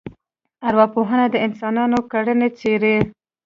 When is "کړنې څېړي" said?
2.11-2.97